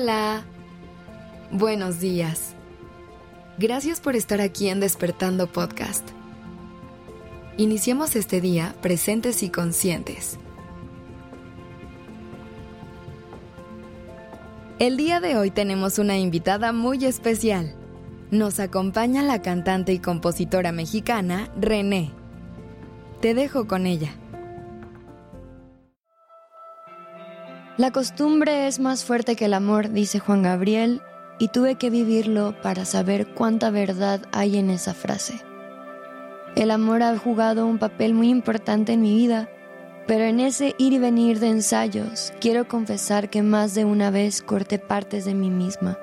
[0.00, 0.44] Hola.
[1.50, 2.54] Buenos días.
[3.58, 6.08] Gracias por estar aquí en Despertando Podcast.
[7.56, 10.38] Iniciemos este día presentes y conscientes.
[14.78, 17.74] El día de hoy tenemos una invitada muy especial.
[18.30, 22.12] Nos acompaña la cantante y compositora mexicana René.
[23.20, 24.14] Te dejo con ella.
[27.78, 31.00] La costumbre es más fuerte que el amor, dice Juan Gabriel,
[31.38, 35.40] y tuve que vivirlo para saber cuánta verdad hay en esa frase.
[36.56, 39.48] El amor ha jugado un papel muy importante en mi vida,
[40.08, 44.42] pero en ese ir y venir de ensayos quiero confesar que más de una vez
[44.42, 45.96] corté partes de mí misma.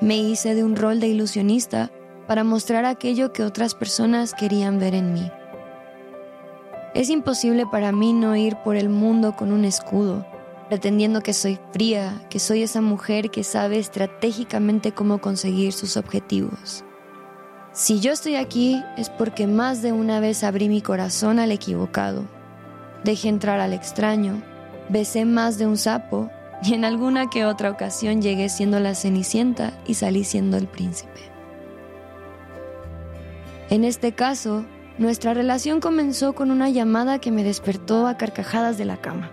[0.00, 1.90] Me hice de un rol de ilusionista
[2.28, 5.28] para mostrar aquello que otras personas querían ver en mí.
[6.94, 10.24] Es imposible para mí no ir por el mundo con un escudo,
[10.68, 16.84] pretendiendo que soy fría, que soy esa mujer que sabe estratégicamente cómo conseguir sus objetivos.
[17.72, 22.24] Si yo estoy aquí es porque más de una vez abrí mi corazón al equivocado,
[23.02, 24.42] dejé entrar al extraño,
[24.88, 26.30] besé más de un sapo
[26.62, 31.20] y en alguna que otra ocasión llegué siendo la cenicienta y salí siendo el príncipe.
[33.70, 34.64] En este caso,
[34.98, 39.32] nuestra relación comenzó con una llamada que me despertó a carcajadas de la cama.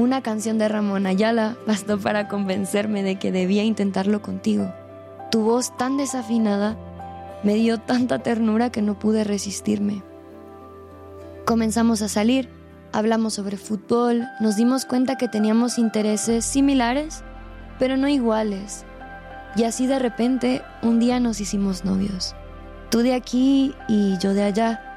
[0.00, 4.72] Una canción de Ramón Ayala bastó para convencerme de que debía intentarlo contigo.
[5.30, 6.74] Tu voz tan desafinada
[7.42, 10.02] me dio tanta ternura que no pude resistirme.
[11.44, 12.48] Comenzamos a salir,
[12.92, 17.22] hablamos sobre fútbol, nos dimos cuenta que teníamos intereses similares,
[17.78, 18.86] pero no iguales.
[19.54, 22.34] Y así de repente un día nos hicimos novios.
[22.88, 24.89] Tú de aquí y yo de allá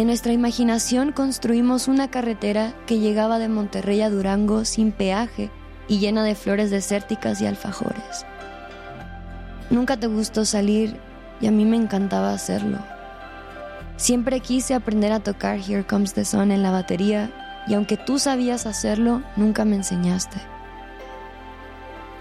[0.00, 5.50] en nuestra imaginación construimos una carretera que llegaba de Monterrey a Durango sin peaje
[5.88, 8.24] y llena de flores desérticas y alfajores.
[9.68, 10.96] Nunca te gustó salir
[11.42, 12.78] y a mí me encantaba hacerlo.
[13.98, 17.30] Siempre quise aprender a tocar Here Comes the Sun en la batería
[17.66, 20.38] y aunque tú sabías hacerlo, nunca me enseñaste.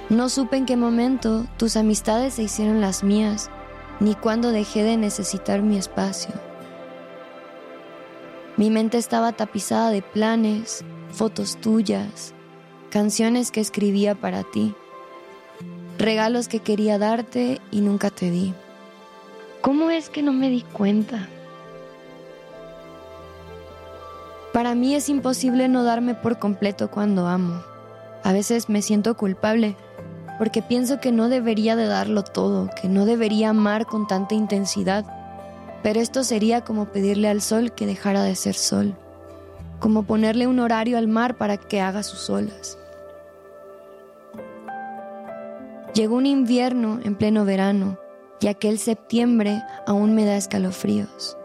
[0.10, 3.50] No supe en qué momento tus amistades se hicieron las mías,
[4.02, 6.49] ni cuándo dejé de necesitar mi espacio.
[8.60, 10.84] Mi mente estaba tapizada de planes,
[11.14, 12.34] fotos tuyas,
[12.90, 14.76] canciones que escribía para ti,
[15.98, 18.54] regalos que quería darte y nunca te di.
[19.62, 21.30] ¿Cómo es que no me di cuenta?
[24.52, 27.64] Para mí es imposible no darme por completo cuando amo.
[28.26, 29.78] A veces me siento culpable
[30.38, 35.19] porque pienso que no debería de darlo todo, que no debería amar con tanta intensidad
[35.84, 38.96] pero esto sería como pedirle al sol que dejara de ser sol,
[39.80, 42.78] como ponerle un horario al mar para que haga sus olas.
[45.94, 47.98] Llegó un invierno en pleno verano
[48.42, 51.38] y aquel septiembre aún me da escalofríos.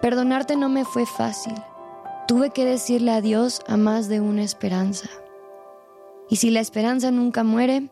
[0.00, 1.54] Perdonarte no me fue fácil.
[2.28, 5.08] Tuve que decirle adiós a más de una esperanza.
[6.28, 7.90] Y si la esperanza nunca muere,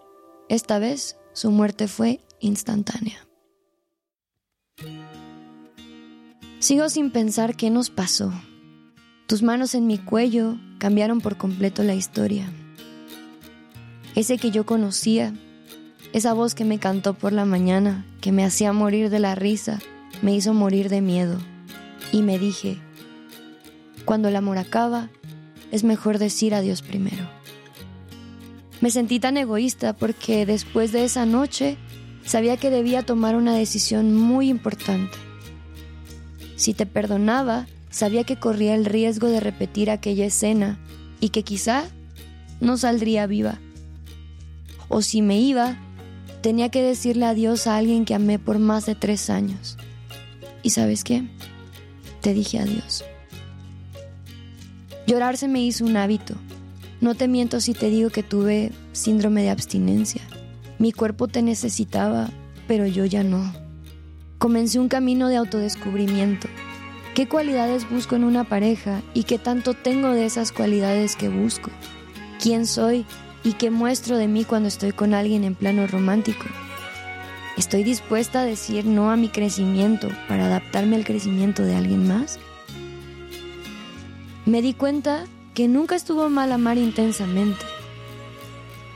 [0.49, 3.27] esta vez su muerte fue instantánea.
[6.65, 8.33] Sigo sin pensar qué nos pasó.
[9.27, 12.51] Tus manos en mi cuello cambiaron por completo la historia.
[14.15, 15.35] Ese que yo conocía,
[16.15, 19.79] esa voz que me cantó por la mañana, que me hacía morir de la risa,
[20.23, 21.37] me hizo morir de miedo.
[22.13, 22.79] Y me dije,
[24.07, 25.11] cuando el amor acaba,
[25.71, 27.29] es mejor decir adiós primero.
[28.81, 31.77] Me sentí tan egoísta porque después de esa noche
[32.25, 35.19] sabía que debía tomar una decisión muy importante.
[36.65, 40.79] Si te perdonaba, sabía que corría el riesgo de repetir aquella escena
[41.21, 41.85] y que quizá
[42.59, 43.59] no saldría viva.
[44.89, 45.77] O si me iba,
[46.41, 49.77] tenía que decirle adiós a alguien que amé por más de tres años.
[50.63, 51.29] ¿Y sabes qué?
[52.23, 53.05] Te dije adiós.
[55.07, 56.35] Llorar se me hizo un hábito.
[57.03, 60.23] No te miento si te digo que tuve síndrome de abstinencia.
[60.79, 62.31] Mi cuerpo te necesitaba,
[62.67, 63.64] pero yo ya no.
[64.39, 66.49] Comencé un camino de autodescubrimiento.
[67.15, 71.71] ¿Qué cualidades busco en una pareja y qué tanto tengo de esas cualidades que busco?
[72.43, 73.07] ¿Quién soy
[73.45, 76.45] y qué muestro de mí cuando estoy con alguien en plano romántico?
[77.57, 82.39] ¿Estoy dispuesta a decir no a mi crecimiento para adaptarme al crecimiento de alguien más?
[84.45, 87.65] Me di cuenta que nunca estuvo mal amar intensamente.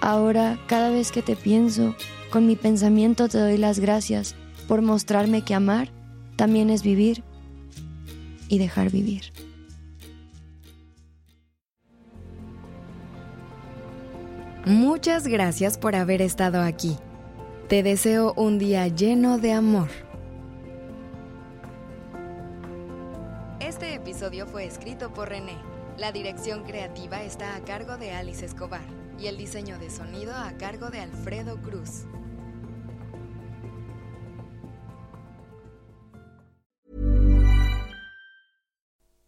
[0.00, 1.94] Ahora, cada vez que te pienso,
[2.30, 4.34] con mi pensamiento te doy las gracias
[4.68, 5.88] por mostrarme que amar
[6.36, 7.24] también es vivir
[8.48, 9.32] y dejar vivir.
[14.64, 16.96] Muchas gracias por haber estado aquí.
[17.68, 19.88] Te deseo un día lleno de amor.
[23.60, 25.56] Este episodio fue escrito por René.
[25.96, 28.84] La dirección creativa está a cargo de Alice Escobar
[29.18, 32.04] y el diseño de sonido a cargo de Alfredo Cruz.